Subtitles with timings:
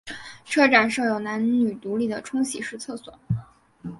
[0.45, 3.13] 车站设有男女独立的冲洗式厕所。